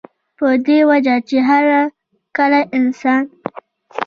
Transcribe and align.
پۀ 0.37 0.49
دې 0.65 0.79
وجه 0.89 1.15
چې 1.29 1.37
هر 1.49 1.65
کله 2.35 2.59
انسان 2.77 3.23